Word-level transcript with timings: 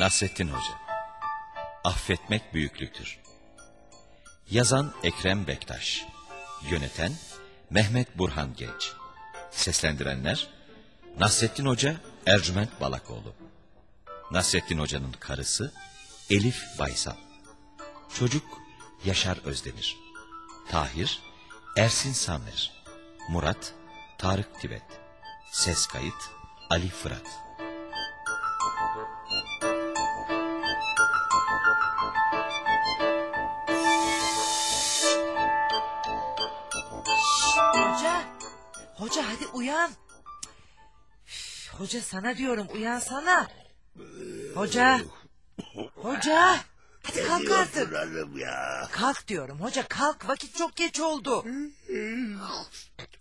Nasrettin 0.00 0.48
Hoca. 0.48 0.78
Affetmek 1.84 2.54
büyüklüktür. 2.54 3.18
Yazan 4.50 4.92
Ekrem 5.02 5.46
Bektaş. 5.46 6.06
Yöneten 6.70 7.12
Mehmet 7.70 8.18
Burhan 8.18 8.54
Genç. 8.56 8.92
Seslendirenler 9.50 10.48
Nasrettin 11.18 11.66
Hoca 11.66 11.96
Ercüment 12.26 12.80
Balakoğlu. 12.80 13.34
Nasrettin 14.30 14.78
Hoca'nın 14.78 15.12
karısı 15.12 15.72
Elif 16.30 16.78
Baysal. 16.78 17.16
Çocuk 18.18 18.44
Yaşar 19.04 19.38
Özdemir. 19.44 19.96
Tahir 20.70 21.22
Ersin 21.76 22.12
Samer 22.12 22.72
Murat 23.28 23.74
Tarık 24.18 24.60
Tibet. 24.60 24.82
Ses 25.52 25.86
kayıt 25.86 26.30
Ali 26.70 26.88
Fırat 26.88 27.50
Hoca 39.00 39.28
hadi 39.28 39.46
uyan. 39.46 39.90
Üf, 41.26 41.70
Hoca 41.78 42.00
sana 42.00 42.36
diyorum 42.36 42.66
uyansana. 42.74 43.48
Hoca. 44.54 45.00
Hoca. 45.94 46.56
Hadi 47.02 47.24
kalk 47.26 47.50
artık. 47.50 47.92
Ya. 48.36 48.88
Kalk 48.92 49.28
diyorum 49.28 49.60
hoca 49.60 49.88
kalk 49.88 50.28
vakit 50.28 50.56
çok 50.56 50.76
geç 50.76 51.00
oldu. 51.00 51.44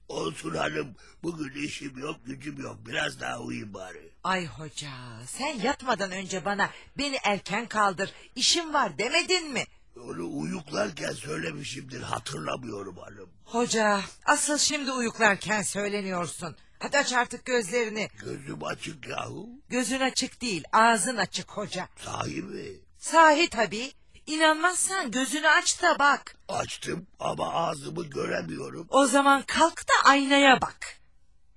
Olsun 0.10 0.56
hanım. 0.56 0.96
Bugün 1.24 1.64
işim 1.64 1.98
yok 2.00 2.16
gücüm 2.26 2.62
yok. 2.62 2.78
Biraz 2.88 3.20
daha 3.20 3.40
uyuyayım 3.40 3.74
bari. 3.74 4.12
Ay 4.24 4.46
hoca 4.46 4.92
sen 5.26 5.60
yatmadan 5.60 6.12
önce 6.12 6.46
bana 6.46 6.70
beni 6.98 7.18
erken 7.24 7.66
kaldır 7.66 8.14
işim 8.36 8.74
var 8.74 8.98
demedin 8.98 9.52
mi? 9.52 9.64
Onu 10.04 10.40
uyuklarken 10.40 11.12
söylemişimdir 11.12 12.02
hatırlamıyorum 12.02 12.98
hanım. 12.98 13.30
Hoca 13.46 14.02
asıl 14.26 14.58
şimdi 14.58 14.92
uyuklarken 14.92 15.62
söyleniyorsun. 15.62 16.56
Hadi 16.80 16.98
aç 16.98 17.14
artık 17.14 17.46
gözlerini. 17.46 18.10
Gözüm 18.24 18.64
açık 18.64 19.08
yahu. 19.08 19.50
Gözün 19.70 20.00
açık 20.00 20.42
değil 20.42 20.64
ağzın 20.72 21.18
açık 21.18 21.52
hoca. 21.52 21.88
Sahi 22.06 22.42
mi? 22.42 22.66
Sahi 22.98 23.50
tabii. 23.50 23.92
İnanmazsan 24.28 25.12
gözünü 25.12 25.48
aç 25.48 25.82
da 25.82 26.00
bak. 26.00 26.36
Açtım 26.50 27.08
ama 27.20 27.54
ağzımı 27.54 28.06
göremiyorum. 28.06 28.88
O 28.90 29.08
zaman 29.08 29.44
kalk 29.48 29.78
da 29.88 30.10
aynaya 30.10 30.62
bak. 30.62 31.00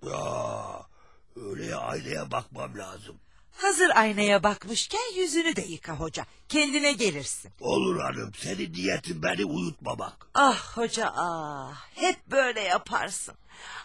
Ya 0.02 0.22
öyle 1.36 1.76
aynaya 1.76 2.30
bakmam 2.30 2.78
lazım. 2.78 3.16
Hazır 3.56 3.90
aynaya 3.94 4.42
bakmışken 4.42 5.14
yüzünü 5.16 5.56
de 5.56 5.62
yıka 5.62 5.92
hoca. 5.92 6.26
Kendine 6.48 6.92
gelirsin. 6.92 7.50
Olur 7.60 8.00
hanım 8.00 8.32
senin 8.38 8.72
niyetin 8.72 9.22
beni 9.22 9.44
uyutmamak. 9.44 10.26
Ah 10.34 10.76
hoca 10.76 11.12
ah. 11.16 11.86
Hep 11.94 12.26
böyle 12.30 12.60
yaparsın. 12.60 13.34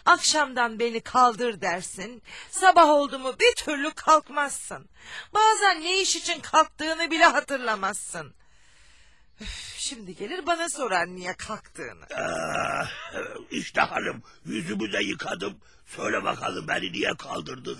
Akşamdan 0.06 0.78
beni 0.78 1.00
kaldır 1.00 1.60
dersin. 1.60 2.22
Sabah 2.50 2.88
oldu 2.88 3.18
mu 3.18 3.34
bir 3.40 3.54
türlü 3.64 3.90
kalkmazsın. 3.90 4.88
Bazen 5.34 5.80
ne 5.80 6.00
iş 6.00 6.16
için 6.16 6.40
kalktığını 6.40 7.10
bile 7.10 7.24
hatırlamazsın. 7.24 8.32
Üf, 9.40 9.74
Şimdi 9.78 10.16
gelir 10.16 10.46
bana 10.46 10.68
sorar 10.68 11.06
niye 11.06 11.34
kalktığını. 11.34 12.04
Ah, 12.18 12.90
işte 13.50 13.80
hanım 13.80 14.22
yüzümü 14.44 14.92
de 14.92 15.02
yıkadım. 15.04 15.58
Söyle 15.86 16.24
bakalım 16.24 16.68
beni 16.68 16.92
niye 16.92 17.10
kaldırdın? 17.18 17.78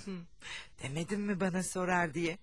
Demedim 0.83 1.20
mi 1.20 1.41
bana 1.41 1.63
sorar 1.63 2.14
diye. 2.14 2.39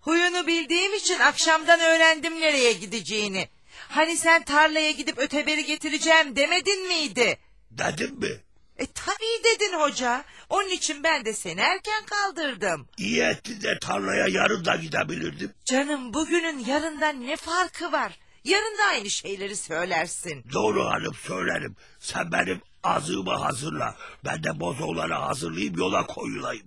Huyunu 0.00 0.46
bildiğim 0.46 0.94
için 0.94 1.18
akşamdan 1.18 1.80
öğrendim 1.80 2.40
nereye 2.40 2.72
gideceğini. 2.72 3.48
Hani 3.88 4.16
sen 4.16 4.44
tarlaya 4.44 4.90
gidip 4.90 5.18
öteberi 5.18 5.64
getireceğim 5.64 6.36
demedin 6.36 6.88
miydi? 6.88 7.38
Dedim 7.70 8.14
mi? 8.18 8.40
E 8.78 8.86
tabii 8.86 9.44
dedin 9.44 9.78
hoca. 9.78 10.24
Onun 10.48 10.68
için 10.68 11.02
ben 11.04 11.24
de 11.24 11.32
seni 11.32 11.60
erken 11.60 12.04
kaldırdım. 12.04 12.88
İyi 12.98 13.22
ettin 13.22 13.60
de 13.62 13.78
tarlaya 13.78 14.26
yarın 14.28 14.64
da 14.64 14.76
gidebilirdim. 14.76 15.52
Canım 15.64 16.14
bugünün 16.14 16.58
yarından 16.58 17.26
ne 17.26 17.36
farkı 17.36 17.92
var? 17.92 18.18
Yarın 18.44 18.78
da 18.78 18.82
aynı 18.90 19.10
şeyleri 19.10 19.56
söylersin. 19.56 20.44
Doğru 20.52 20.84
hanım 20.84 21.14
söylerim. 21.14 21.76
Sen 21.98 22.32
benim 22.32 22.60
azığımı 22.82 23.34
hazırla. 23.36 23.96
Ben 24.24 24.44
de 24.44 24.60
bozoğları 24.60 25.14
hazırlayayım 25.14 25.76
yola 25.78 26.06
koyulayım. 26.06 26.66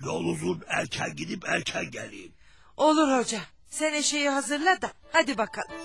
Yol 0.00 0.24
uzun 0.24 0.62
erken 0.68 1.16
gidip 1.16 1.48
erken 1.48 1.90
geleyim. 1.90 2.32
Olur 2.76 3.18
hoca. 3.18 3.40
Sen 3.68 3.94
eşeği 3.94 4.28
hazırla 4.28 4.82
da 4.82 4.92
hadi 5.12 5.38
bakalım. 5.38 5.76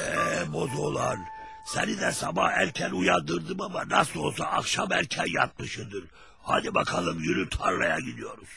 Ee 0.00 0.52
bozoğlar 0.52 1.18
seni 1.66 2.00
de 2.00 2.12
sabah 2.12 2.50
erken 2.52 2.90
uyandırdım 2.90 3.60
ama 3.60 3.88
nasıl 3.88 4.20
olsa 4.20 4.44
akşam 4.44 4.92
erken 4.92 5.26
yatmışındır. 5.34 6.04
Hadi 6.42 6.74
bakalım 6.74 7.18
yürü 7.18 7.48
tarlaya 7.48 7.98
gidiyoruz. 8.00 8.48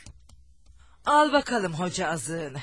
Al 1.09 1.33
bakalım 1.33 1.73
hoca 1.73 2.07
azığını. 2.07 2.59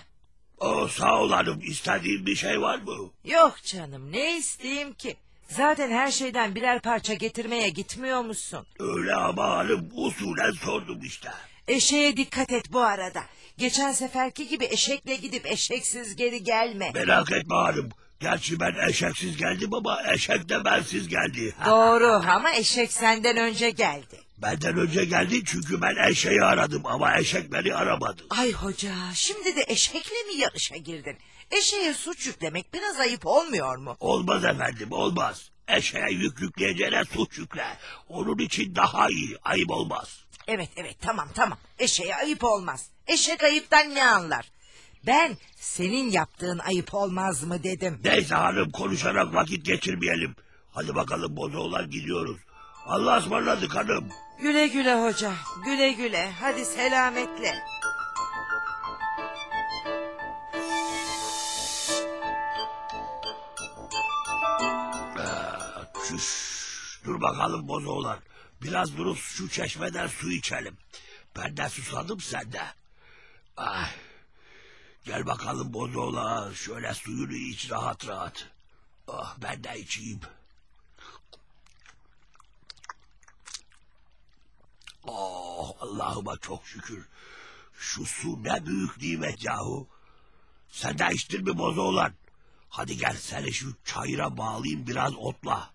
O 0.58 0.88
sağ 0.88 1.20
ol 1.20 1.30
hanım 1.30 1.60
istediğin 1.62 2.26
bir 2.26 2.34
şey 2.36 2.60
var 2.60 2.78
mı? 2.78 3.10
Yok 3.24 3.56
canım 3.64 4.12
ne 4.12 4.36
isteyeyim 4.36 4.94
ki? 4.94 5.16
Zaten 5.48 5.90
her 5.90 6.10
şeyden 6.10 6.54
birer 6.54 6.82
parça 6.82 7.14
getirmeye 7.14 7.68
gitmiyor 7.68 8.20
musun? 8.20 8.66
Öyle 8.78 9.14
ama 9.14 9.48
hanım 9.48 9.88
usulen 9.94 10.50
sordum 10.50 11.00
işte. 11.02 11.28
Eşeğe 11.68 12.16
dikkat 12.16 12.52
et 12.52 12.72
bu 12.72 12.80
arada. 12.80 13.22
Geçen 13.58 13.92
seferki 13.92 14.48
gibi 14.48 14.64
eşekle 14.64 15.16
gidip 15.16 15.46
eşeksiz 15.46 16.16
geri 16.16 16.44
gelme. 16.44 16.90
Merak 16.94 17.32
etme 17.32 17.54
hanım. 17.56 17.88
Gerçi 18.20 18.60
ben 18.60 18.88
eşeksiz 18.88 19.36
geldim 19.36 19.74
ama 19.74 19.98
eşek 20.12 20.48
de 20.48 20.64
bensiz 20.64 21.08
geldi. 21.08 21.54
Doğru 21.66 22.12
ama 22.30 22.52
eşek 22.54 22.92
senden 22.92 23.36
önce 23.36 23.70
geldi. 23.70 24.20
Benden 24.42 24.78
önce 24.78 25.04
geldi 25.04 25.44
çünkü 25.44 25.82
ben 25.82 26.10
eşeği 26.10 26.42
aradım 26.42 26.86
ama 26.86 27.19
eşek 27.19 27.52
beni 27.52 27.74
aramadı. 27.74 28.22
Ay 28.30 28.52
hoca 28.52 28.94
şimdi 29.14 29.56
de 29.56 29.64
eşekle 29.69 30.22
mi 30.28 30.34
yarışa 30.41 30.76
girdin? 30.76 31.16
Eşeğe 31.50 31.94
suç 31.94 32.26
yüklemek 32.26 32.75
biraz 32.75 33.00
ayıp 33.00 33.26
olmuyor 33.26 33.76
mu? 33.76 33.96
Olmaz 34.00 34.44
efendim 34.44 34.92
olmaz. 34.92 35.50
Eşeğe 35.69 36.10
yük 36.10 36.41
yükleyeceğine 36.41 37.04
suç 37.04 37.38
yükle. 37.38 37.64
Onun 38.08 38.38
için 38.38 38.75
daha 38.75 39.08
iyi 39.08 39.38
ayıp 39.42 39.70
olmaz. 39.70 40.20
Evet 40.48 40.69
evet 40.76 40.96
tamam 41.00 41.28
tamam 41.34 41.58
eşeğe 41.78 42.14
ayıp 42.14 42.44
olmaz. 42.44 42.91
Eşek 43.06 43.44
ayıptan 43.44 43.94
ne 43.94 44.04
anlar? 44.06 44.50
Ben 45.06 45.36
senin 45.56 46.10
yaptığın 46.10 46.58
ayıp 46.58 46.94
olmaz 46.94 47.42
mı 47.42 47.62
dedim. 47.62 48.00
Neyse 48.04 48.34
hanım 48.34 48.70
konuşarak 48.70 49.34
vakit 49.34 49.64
geçirmeyelim. 49.66 50.36
Hadi 50.70 50.94
bakalım 50.94 51.36
bozoğlar 51.36 51.84
gidiyoruz. 51.84 52.36
Allah'a 52.86 53.19
ısmarladık 53.19 53.74
hanım. 53.76 54.08
Güle 54.38 54.66
güle 54.66 55.02
hoca 55.02 55.32
güle 55.64 55.92
güle 55.92 56.32
hadi 56.41 56.64
selametle. 56.64 57.54
Şuş, 66.08 67.00
dur 67.04 67.20
bakalım 67.20 67.69
bozoğlar. 67.69 68.19
Biraz 68.62 68.96
durup 68.96 69.19
şu 69.19 69.48
çeşmeden 69.48 70.06
su 70.06 70.30
içelim. 70.30 70.76
Ben 71.36 71.56
de 71.56 71.69
susadım 71.69 72.20
sen 72.20 72.52
de. 72.52 72.62
Ay. 73.56 73.91
Gel 75.04 75.26
bakalım 75.26 75.72
bozoğlar. 75.72 76.55
Şöyle 76.55 76.94
suyunu 76.94 77.34
iç 77.34 77.70
rahat 77.70 78.08
rahat. 78.08 78.49
Ah 79.08 79.37
ben 79.43 79.64
de 79.64 79.81
içeyim. 79.81 80.20
Oh 85.06 85.73
Allah'ıma 85.81 86.37
çok 86.37 86.67
şükür. 86.67 87.08
Şu 87.79 88.06
su 88.06 88.44
ne 88.44 88.67
büyük 88.67 89.03
nimet 89.03 89.44
yahu. 89.44 89.88
Sen 90.69 90.99
de 90.99 91.08
içtin 91.12 91.44
mi 91.44 91.58
bozoğlan? 91.58 92.12
Hadi 92.69 92.97
gel 92.97 93.17
seni 93.20 93.53
şu 93.53 93.75
çayıra 93.85 94.37
bağlayayım 94.37 94.87
biraz 94.87 95.14
otla. 95.17 95.70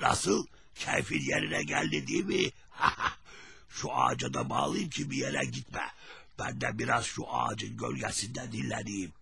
Nasıl? 0.00 0.46
Keyfin 0.74 1.20
yerine 1.20 1.62
geldi 1.62 2.06
değil 2.06 2.24
mi? 2.24 2.50
şu 3.68 3.92
ağaca 3.92 4.34
da 4.34 4.50
bağlayayım 4.50 4.90
ki 4.90 5.10
bir 5.10 5.16
yere 5.16 5.44
gitme. 5.44 5.92
Ben 6.38 6.60
de 6.60 6.78
biraz 6.78 7.04
şu 7.04 7.34
ağacın 7.34 7.76
gölgesinde 7.76 8.52
dinleneyim. 8.52 9.12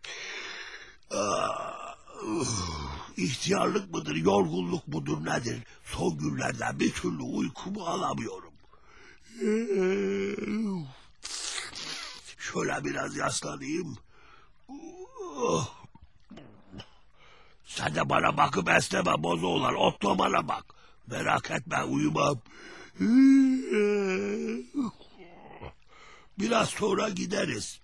Ah, 1.10 1.96
İhtiyarlık 3.16 3.94
mıdır, 3.94 4.16
yorgunluk 4.16 4.88
mudur 4.88 5.24
nedir? 5.24 5.62
Son 5.84 6.18
günlerden 6.18 6.80
bir 6.80 6.92
türlü 6.92 7.22
uykumu 7.22 7.86
alamıyorum. 7.86 8.47
Şöyle 12.38 12.84
biraz 12.84 13.16
yaslanayım. 13.16 13.96
Sen 17.64 17.94
de 17.94 18.08
bana 18.08 18.36
bakıp 18.36 18.68
esneme 18.68 19.22
bozoğlar. 19.22 19.72
Otla 19.72 20.18
bana 20.18 20.48
bak. 20.48 20.64
Merak 21.06 21.50
etme 21.50 21.84
uyumam. 21.84 22.40
Biraz 26.38 26.68
sonra 26.68 27.08
gideriz. 27.08 27.80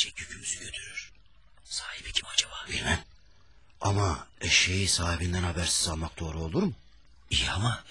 Eşek 0.00 0.20
yükümüzü 0.20 0.58
götürür. 0.58 1.12
Sahibi 1.64 2.12
kim 2.12 2.26
acaba? 2.34 2.54
Bilmem. 2.68 3.04
Ama 3.80 4.26
eşeği 4.40 4.88
sahibinden 4.88 5.42
habersiz 5.42 5.88
almak 5.88 6.20
doğru 6.20 6.38
olur 6.38 6.62
mu? 6.62 6.72
İyi 7.30 7.50
ama 7.50 7.84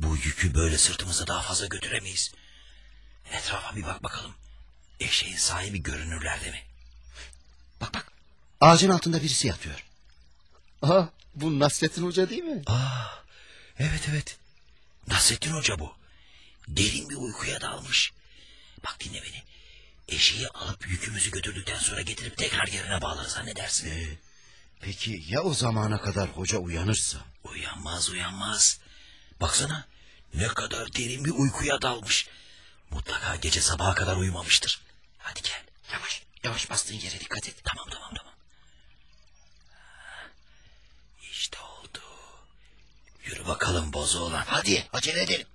bu 0.00 0.16
yükü 0.16 0.54
böyle 0.54 0.78
sırtımıza 0.78 1.26
daha 1.26 1.42
fazla 1.42 1.66
götüremeyiz. 1.66 2.32
Etrafa 3.32 3.76
bir 3.76 3.82
bak 3.82 4.02
bakalım. 4.02 4.34
Eşeğin 5.00 5.36
sahibi 5.36 5.82
görünürlerde 5.82 6.50
mi? 6.50 6.62
Bak 7.80 7.94
bak. 7.94 8.12
Ağacın 8.60 8.90
altında 8.90 9.22
birisi 9.22 9.48
yatıyor. 9.48 9.84
Aha, 10.82 11.08
bu 11.34 11.58
Nasrettin 11.58 12.02
Hoca 12.04 12.30
değil 12.30 12.42
mi? 12.42 12.62
Aa, 12.66 13.06
evet 13.78 14.08
evet. 14.10 14.38
Nasrettin 15.08 15.52
Hoca 15.52 15.78
bu. 15.78 15.96
Derin 16.68 17.10
bir 17.10 17.16
uykuya 17.16 17.60
dalmış. 17.60 18.12
Bak 18.84 18.96
dinle 19.00 19.22
beni. 19.22 19.46
Eşeği 20.08 20.48
alıp 20.48 20.88
yükümüzü 20.88 21.30
götürdükten 21.30 21.78
sonra 21.78 22.02
getirip 22.02 22.36
tekrar 22.38 22.66
yerine 22.66 23.02
bağlarız 23.02 23.38
ne 23.44 23.56
dersin? 23.56 23.90
Ee, 23.90 24.18
peki 24.80 25.24
ya 25.28 25.42
o 25.42 25.54
zamana 25.54 26.00
kadar 26.00 26.28
hoca 26.28 26.58
uyanırsa? 26.58 27.18
Uyanmaz 27.44 28.10
uyanmaz. 28.10 28.80
Baksana 29.40 29.86
ne 30.34 30.48
kadar 30.48 30.92
derin 30.92 31.24
bir 31.24 31.30
uykuya 31.30 31.82
dalmış. 31.82 32.28
Mutlaka 32.90 33.36
gece 33.36 33.60
sabaha 33.60 33.94
kadar 33.94 34.16
uyumamıştır. 34.16 34.80
Hadi 35.18 35.42
gel. 35.42 35.62
Yavaş, 35.92 36.22
yavaş 36.44 36.70
bastığın 36.70 36.94
yere 36.94 37.20
dikkat 37.20 37.48
et. 37.48 37.54
Tamam 37.64 37.86
tamam 37.90 38.10
tamam. 38.16 38.34
İşte 41.32 41.58
oldu. 41.58 42.00
Yürü 43.24 43.46
bakalım 43.46 43.92
bozu 43.92 44.20
olan. 44.20 44.44
Hadi, 44.46 44.88
acele 44.92 45.22
edelim. 45.22 45.46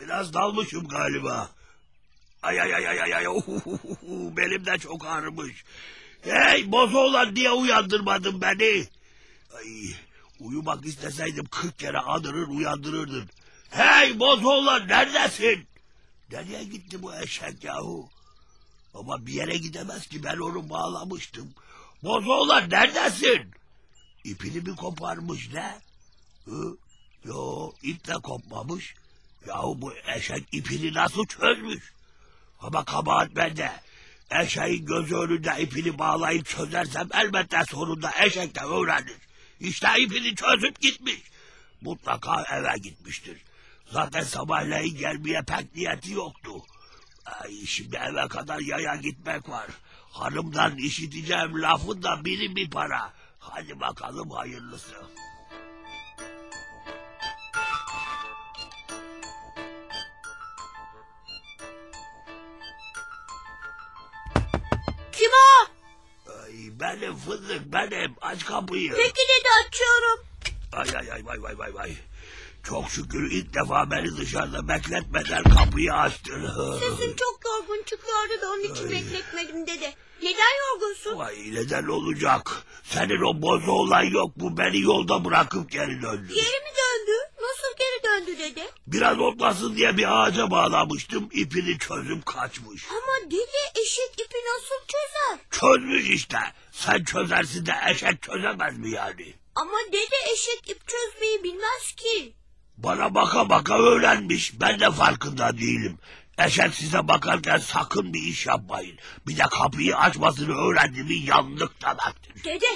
Biraz 0.00 0.34
dalmışım 0.34 0.88
galiba. 0.88 1.50
Ay 2.42 2.60
ay 2.60 2.74
ay 2.74 2.88
ay 2.88 3.14
ay. 3.14 3.24
Benim 4.36 4.66
de 4.66 4.78
çok 4.78 5.06
ağrımış. 5.06 5.64
Hey 6.22 6.72
bozoğlan 6.72 7.36
diye 7.36 7.50
uyandırmadın 7.50 8.40
beni. 8.40 8.86
Ay, 9.56 9.94
uyumak 10.40 10.86
isteseydim 10.86 11.44
kırk 11.50 11.78
kere 11.78 11.98
anırır 11.98 12.48
uyandırırdın. 12.48 13.28
Hey 13.70 14.18
bozoğlan 14.18 14.88
neredesin? 14.88 15.66
Nereye 16.32 16.64
gitti 16.64 17.02
bu 17.02 17.14
eşek 17.14 17.64
yahu? 17.64 18.08
Ama 18.94 19.26
bir 19.26 19.32
yere 19.32 19.56
gidemez 19.56 20.06
ki 20.06 20.24
ben 20.24 20.36
onu 20.36 20.70
bağlamıştım. 20.70 21.54
Bozoğlan 22.02 22.70
neredesin? 22.70 23.50
İpini 24.24 24.60
mi 24.60 24.76
koparmış 24.76 25.52
ne? 25.52 25.78
Hı? 26.44 26.76
İp 27.86 28.06
de 28.06 28.12
kopmamış. 28.12 28.94
Yahu 29.46 29.80
bu 29.80 29.94
eşek 30.16 30.44
ipini 30.52 30.94
nasıl 30.94 31.26
çözmüş? 31.26 31.92
Ama 32.60 32.84
kabahat 32.84 33.36
bende. 33.36 33.72
Eşeğin 34.30 34.86
gözü 34.86 35.16
önünde 35.16 35.62
ipini 35.62 35.98
bağlayıp 35.98 36.46
çözersem 36.46 37.08
elbette 37.14 37.62
sonunda 37.70 38.10
eşek 38.24 38.54
de 38.54 38.60
öğrenir. 38.60 39.16
İşte 39.60 39.88
ipini 39.98 40.34
çözüp 40.34 40.80
gitmiş. 40.80 41.22
Mutlaka 41.80 42.42
eve 42.42 42.78
gitmiştir. 42.82 43.42
Zaten 43.92 44.22
sabahleyin 44.22 44.96
gelmeye 44.98 45.42
pek 45.42 45.76
niyeti 45.76 46.12
yoktu. 46.12 46.52
Ay, 47.26 47.66
şimdi 47.66 47.96
eve 47.96 48.28
kadar 48.28 48.58
yaya 48.58 48.96
gitmek 48.96 49.48
var. 49.48 49.66
Hanımdan 50.10 50.76
işiteceğim 50.76 51.62
lafın 51.62 52.02
da 52.02 52.24
biri 52.24 52.56
bir 52.56 52.70
para. 52.70 53.12
Hadi 53.38 53.80
bakalım 53.80 54.30
hayırlısı. 54.30 54.96
Benim 66.86 67.16
fındık 67.16 67.72
benim. 67.72 68.14
Aç 68.20 68.44
kapıyı. 68.44 68.90
Peki 68.90 69.22
dedi 69.28 69.48
açıyorum. 69.66 70.26
Ay 70.72 70.88
ay 71.00 71.12
ay 71.12 71.26
vay 71.26 71.42
vay 71.42 71.58
vay 71.58 71.74
vay. 71.74 71.92
Çok 72.62 72.90
şükür 72.90 73.30
ilk 73.30 73.54
defa 73.54 73.90
beni 73.90 74.16
dışarıda 74.16 74.68
bekletmeden 74.68 75.42
kapıyı 75.42 75.92
açtın. 75.92 76.42
Sesin 76.80 77.16
çok 77.22 77.40
yorgun 77.46 77.82
çıkıyordu 77.82 78.42
da 78.42 78.50
onun 78.50 78.74
için 78.74 78.90
bekletmedim 78.90 79.66
dede. 79.66 79.94
Neden 80.22 80.52
yorgunsun? 80.68 81.18
Vay 81.18 81.36
neden 81.52 81.86
olacak? 81.86 82.62
Senin 82.82 83.22
o 83.22 83.42
bozu 83.42 83.70
olan 83.72 84.02
yok 84.02 84.36
mu? 84.36 84.56
Beni 84.58 84.80
yolda 84.80 85.24
bırakıp 85.24 85.70
geri 85.70 86.02
döndü. 86.02 86.28
Geri 86.34 86.60
mi 86.64 86.70
dede? 88.56 88.70
Biraz 88.86 89.18
otlasın 89.18 89.76
diye 89.76 89.96
bir 89.96 90.22
ağaca 90.22 90.50
bağlamıştım. 90.50 91.28
ipini 91.32 91.78
çözüp 91.78 92.26
kaçmış. 92.26 92.84
Ama 92.90 93.30
dede 93.30 93.80
eşek 93.82 94.12
ipi 94.12 94.36
nasıl 94.36 94.86
çözer? 94.88 95.38
Çözmüş 95.50 96.10
işte. 96.10 96.38
Sen 96.72 97.04
çözersin 97.04 97.66
de 97.66 97.74
eşek 97.90 98.22
çözemez 98.22 98.78
mi 98.78 98.90
yani? 98.90 99.34
Ama 99.54 99.78
dede 99.88 100.32
eşek 100.32 100.70
ip 100.70 100.80
çözmeyi 100.88 101.44
bilmez 101.44 101.92
ki. 101.96 102.32
Bana 102.76 103.14
baka 103.14 103.48
baka 103.48 103.78
öğrenmiş. 103.78 104.60
Ben 104.60 104.80
de 104.80 104.90
farkında 104.90 105.58
değilim. 105.58 105.98
Eşek 106.38 106.74
size 106.74 107.08
bakarken 107.08 107.58
sakın 107.58 108.14
bir 108.14 108.22
iş 108.22 108.46
yapmayın. 108.46 108.98
Bir 109.26 109.38
de 109.38 109.42
kapıyı 109.42 109.96
açmasını 109.96 110.54
öğrendi 110.56 111.02
mi 111.02 111.14
yandık 111.14 111.82
demektir. 111.82 112.44
Dede 112.44 112.66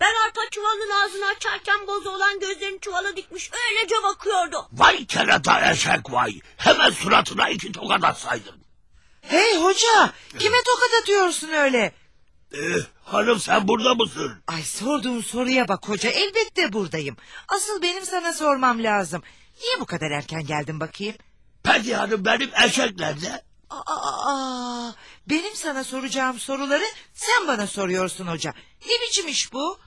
ben 0.00 0.14
arpa 0.26 0.40
çuvalının 0.50 0.90
ağzını 1.04 1.26
açarken 1.26 1.86
bozu 1.86 2.10
olan 2.10 2.40
gözlerini 2.40 2.80
çuvala 2.80 3.16
dikmiş 3.16 3.50
öylece 3.70 3.94
bakıyordu. 4.02 4.68
Vay 4.72 5.06
kerata 5.06 5.70
eşek 5.72 6.12
vay. 6.12 6.40
Hemen 6.56 6.90
suratına 6.90 7.48
iki 7.48 7.72
tokat 7.72 8.04
atsaydın. 8.04 8.60
Hey 9.20 9.56
hoca 9.56 10.12
kime 10.38 10.56
tokat 10.66 11.00
atıyorsun 11.02 11.48
öyle? 11.48 11.92
Ee, 12.54 12.58
hanım 13.04 13.40
sen 13.40 13.68
burada 13.68 13.94
mısın? 13.94 14.42
Ay 14.46 14.62
sorduğum 14.62 15.22
soruya 15.22 15.68
bak 15.68 15.88
hoca 15.88 16.10
elbette 16.10 16.72
buradayım. 16.72 17.16
Asıl 17.48 17.82
benim 17.82 18.06
sana 18.06 18.32
sormam 18.32 18.82
lazım. 18.82 19.22
Niye 19.60 19.80
bu 19.80 19.86
kadar 19.86 20.10
erken 20.10 20.46
geldin 20.46 20.80
bakayım? 20.80 21.14
Peki 21.62 21.94
hanım 21.94 22.24
benim 22.24 22.50
eşek 22.64 22.98
nerede? 22.98 23.42
Aa, 23.70 23.82
aa, 24.30 24.92
benim 25.26 25.54
sana 25.54 25.84
soracağım 25.84 26.38
soruları 26.38 26.84
sen 27.12 27.48
bana 27.48 27.66
soruyorsun 27.66 28.26
hoca. 28.26 28.54
Ne 28.86 28.92
biçim 29.08 29.28
iş 29.28 29.52
bu? 29.52 29.78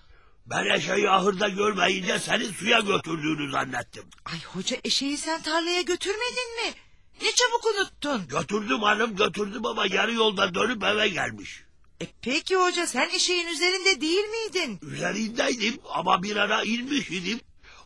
Ben 0.46 0.66
eşeği 0.78 1.10
ahırda 1.10 1.50
görmeyince 1.50 2.20
senin 2.20 2.54
suya 2.54 2.80
götürdüğünü 2.80 3.52
zannettim. 3.52 4.04
Ay 4.26 4.44
hoca 4.44 4.78
eşeği 4.84 5.18
sen 5.18 5.42
tarlaya 5.42 5.82
götürmedin 5.82 6.56
mi? 6.66 6.74
Ne 7.22 7.28
çabuk 7.32 7.66
unuttun. 7.66 8.28
Götürdüm 8.28 8.82
hanım 8.82 9.16
götürdüm 9.16 9.66
ama 9.66 9.86
yarı 9.86 10.14
yolda 10.14 10.54
dönüp 10.54 10.84
eve 10.84 11.08
gelmiş. 11.08 11.64
E 12.02 12.06
peki 12.22 12.56
hoca 12.56 12.88
sen 12.88 13.10
eşeğin 13.10 13.48
üzerinde 13.48 14.02
değil 14.02 14.24
miydin? 14.26 14.80
Üzerindeydim 14.82 15.80
ama 15.90 16.24
bir 16.24 16.36
ara 16.36 16.64
inmiş 16.64 17.10
idim. 17.10 17.40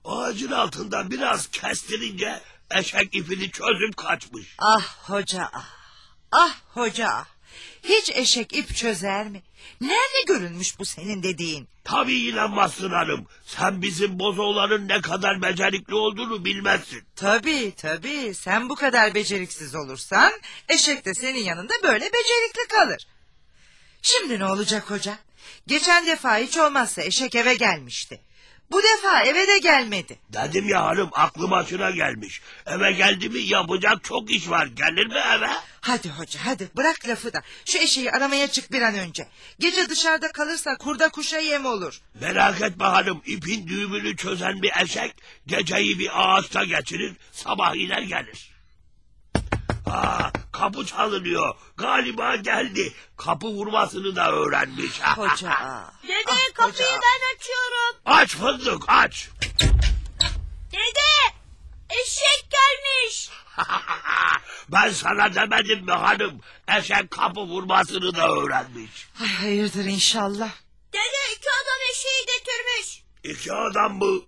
Ağacın 0.05 0.51
altında 0.51 1.11
biraz 1.11 1.47
kestirince 1.47 2.41
eşek 2.71 3.15
ipini 3.15 3.51
çözüp 3.51 3.97
kaçmış. 3.97 4.55
Ah 4.57 5.09
hoca 5.09 5.49
ah. 5.53 5.69
Ah 6.31 6.55
hoca 6.73 7.07
ah. 7.07 7.25
Hiç 7.83 8.09
eşek 8.09 8.53
ip 8.53 8.75
çözer 8.75 9.27
mi? 9.27 9.41
Nerede 9.81 10.23
görülmüş 10.27 10.79
bu 10.79 10.85
senin 10.85 11.23
dediğin? 11.23 11.67
Tabii 11.83 12.19
inanmazsın 12.19 12.89
hanım. 12.89 13.25
Sen 13.45 13.81
bizim 13.81 14.19
bozoğların 14.19 14.87
ne 14.87 15.01
kadar 15.01 15.41
becerikli 15.41 15.95
olduğunu 15.95 16.45
bilmezsin. 16.45 17.03
Tabii 17.15 17.73
tabii 17.77 18.33
sen 18.33 18.69
bu 18.69 18.75
kadar 18.75 19.13
beceriksiz 19.13 19.75
olursan 19.75 20.31
eşek 20.69 21.05
de 21.05 21.13
senin 21.13 21.43
yanında 21.43 21.73
böyle 21.83 22.05
becerikli 22.05 22.67
kalır. 22.69 23.07
Şimdi 24.01 24.39
ne 24.39 24.45
olacak 24.45 24.91
hoca? 24.91 25.17
Geçen 25.67 26.07
defa 26.07 26.37
hiç 26.37 26.57
olmazsa 26.57 27.01
eşek 27.01 27.35
eve 27.35 27.55
gelmişti. 27.55 28.21
Bu 28.71 28.81
defa 28.83 29.23
eve 29.23 29.47
de 29.47 29.57
gelmedi. 29.59 30.19
Dedim 30.29 30.67
ya 30.69 30.85
hanım 30.85 31.09
aklı 31.13 31.51
başına 31.51 31.91
gelmiş. 31.91 32.41
Eve 32.65 32.91
geldi 32.91 33.29
mi 33.29 33.39
yapacak 33.39 34.03
çok 34.03 34.31
iş 34.31 34.49
var. 34.49 34.65
Gelir 34.67 35.07
mi 35.07 35.19
eve? 35.35 35.49
Hadi 35.81 36.09
hoca 36.09 36.39
hadi 36.43 36.69
bırak 36.77 37.07
lafı 37.07 37.33
da. 37.33 37.41
Şu 37.65 37.77
eşeği 37.77 38.11
aramaya 38.11 38.47
çık 38.47 38.71
bir 38.71 38.81
an 38.81 38.95
önce. 38.95 39.27
Gece 39.59 39.89
dışarıda 39.89 40.31
kalırsa 40.31 40.77
kurda 40.77 41.09
kuşa 41.09 41.37
yem 41.37 41.65
olur. 41.65 42.01
Merak 42.21 42.61
etme 42.61 42.85
hanım 42.85 43.21
ipin 43.25 43.67
düğümünü 43.67 44.17
çözen 44.17 44.61
bir 44.61 44.71
eşek 44.81 45.15
geceyi 45.47 45.99
bir 45.99 46.09
ağaçta 46.13 46.63
geçirir 46.63 47.13
sabah 47.31 47.75
iner 47.75 48.01
gelir. 48.01 48.51
Aa, 49.85 50.29
kapı 50.59 50.85
çalınıyor. 50.85 51.55
Galiba 51.77 52.35
geldi. 52.35 52.93
Kapı 53.17 53.47
vurmasını 53.47 54.15
da 54.15 54.31
öğrenmiş. 54.31 55.01
Hoca. 55.17 55.49
aa. 55.49 55.91
Dede 56.03 56.23
Ah, 56.27 56.53
kapıyı 56.53 56.87
hoca. 56.87 56.99
ben 57.01 57.35
açıyorum. 57.35 57.95
Aç 58.05 58.35
fındık 58.35 58.83
aç. 58.87 59.29
Dede 60.71 61.35
eşek 61.89 62.49
gelmiş. 62.51 63.29
ben 64.69 64.91
sana 64.91 65.35
demedim 65.35 65.85
mi 65.85 65.91
hanım? 65.91 66.41
Eşek 66.67 67.11
kapı 67.11 67.39
vurmasını 67.39 68.15
da 68.15 68.27
öğrenmiş. 68.31 69.07
Ay, 69.21 69.27
hayırdır 69.27 69.85
inşallah. 69.85 70.49
Dede 70.93 71.33
iki 71.37 71.47
adam 71.49 71.79
eşeği 71.91 72.25
getirmiş. 72.37 73.03
İki 73.23 73.53
adam 73.53 73.93
mı? 73.97 74.21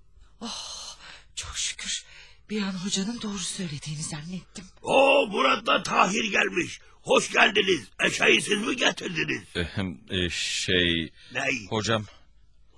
Çok 1.36 1.58
şükür. 1.58 2.06
Bir 2.50 2.62
an 2.62 2.72
hocanın 2.72 3.22
doğru 3.22 3.38
söylediğini 3.38 4.04
zannettim. 4.04 4.66
Oo 4.82 5.28
Murat'la 5.28 5.84
Tahir 5.84 6.32
gelmiş. 6.32 6.80
Hoş 7.02 7.32
geldiniz. 7.34 7.88
Eşeği 8.06 8.42
siz 8.42 8.68
mi 8.68 8.76
getirdiniz? 8.76 9.44
Ehem, 9.56 9.98
e, 10.10 10.30
şey 10.30 11.12
Ney? 11.34 11.68
hocam 11.70 12.06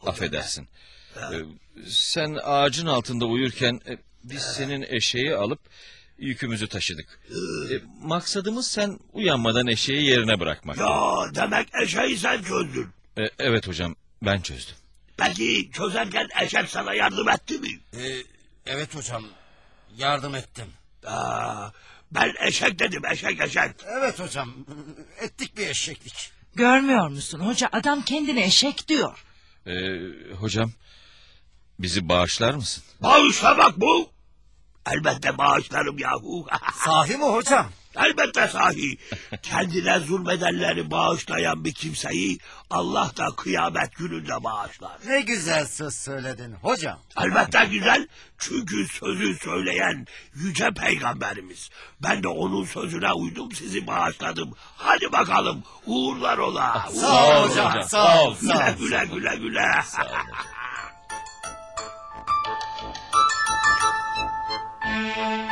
affedersin. 0.05 0.67
E, 1.17 1.35
sen 1.87 2.37
ağacın 2.43 2.87
altında 2.87 3.25
uyurken 3.25 3.81
e, 3.87 3.97
biz 4.23 4.41
senin 4.41 4.81
eşeği 4.89 5.35
alıp 5.35 5.59
yükümüzü 6.17 6.67
taşıdık. 6.67 7.19
E, 7.31 7.73
maksadımız 8.01 8.67
sen 8.67 8.99
uyanmadan 9.13 9.67
eşeği 9.67 10.03
yerine 10.03 10.39
bırakmak. 10.39 10.77
Ya 10.77 10.89
demek 11.35 11.67
eşeği 11.83 12.17
sen 12.17 12.43
çözdün. 12.43 12.87
E, 13.17 13.23
evet 13.39 13.67
hocam 13.67 13.95
ben 14.21 14.41
çözdüm. 14.41 14.75
Peki 15.17 15.69
çözerken 15.73 16.27
eşek 16.43 16.69
sana 16.69 16.93
yardım 16.93 17.29
etti 17.29 17.57
mi? 17.59 17.79
Ee, 17.93 18.23
evet 18.65 18.95
hocam 18.95 19.23
yardım 19.97 20.35
ettim. 20.35 20.67
Aa, 21.07 21.69
ben 22.11 22.33
eşek 22.47 22.79
dedim 22.79 23.05
eşek 23.11 23.41
eşek. 23.41 23.71
Evet 23.99 24.19
hocam 24.19 24.53
ettik 25.21 25.57
bir 25.57 25.67
eşeklik. 25.67 26.31
Görmüyor 26.55 27.07
musun 27.07 27.39
hoca 27.39 27.69
adam 27.71 28.01
kendine 28.01 28.45
eşek 28.45 28.87
diyor. 28.87 29.25
E, 29.67 29.73
hocam 30.35 30.71
bizi 31.79 32.09
bağışlar 32.09 32.53
mısın? 32.53 32.83
Bağışlamak 33.01 33.79
bu. 33.79 34.09
Elbette 34.85 35.37
bağışlarım 35.37 35.97
yahu. 35.97 36.47
Sahi 36.85 37.17
mi 37.17 37.23
hocam? 37.23 37.71
Elbette 37.95 38.47
sahi. 38.47 38.97
Kendine 39.41 39.99
zulmedenleri 39.99 40.91
bağışlayan 40.91 41.65
bir 41.65 41.73
kimseyi 41.73 42.37
Allah 42.69 43.11
da 43.17 43.27
kıyamet 43.37 43.95
gününde 43.95 44.43
bağışlar. 44.43 44.91
Ne 45.07 45.21
güzel 45.21 45.65
söz 45.65 45.95
söyledin 45.95 46.53
hocam. 46.53 46.99
Elbette 47.17 47.65
güzel. 47.65 48.07
Çünkü 48.37 48.87
sözü 48.87 49.35
söyleyen 49.35 50.07
yüce 50.35 50.71
peygamberimiz. 50.71 51.69
Ben 52.03 52.23
de 52.23 52.27
onun 52.27 52.65
sözüne 52.65 53.13
uydum 53.13 53.51
sizi 53.51 53.87
bağışladım. 53.87 54.53
Hadi 54.77 55.11
bakalım 55.11 55.63
uğurlar 55.85 56.37
ola. 56.37 56.89
Sağ 56.93 57.43
ol 57.43 57.49
hocam. 57.49 57.83
Sağ 57.87 58.23
ol. 58.23 58.35
Güle 58.41 58.75
güle, 58.79 59.05
güle 59.05 59.35
güle 59.35 59.35
güle. 59.35 59.83
Sağ 59.85 60.01
ol. 60.01 60.07